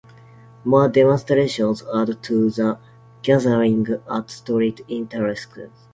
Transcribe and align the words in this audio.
More 0.65 0.89
demonstrators 0.89 1.83
added 1.93 2.23
to 2.23 2.49
the 2.49 2.79
gathering 3.21 3.85
at 4.09 4.31
street 4.31 4.81
intersections. 4.87 5.77